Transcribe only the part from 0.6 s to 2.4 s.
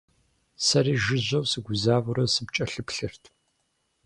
Сэри жыжьэу сыгузавэурэ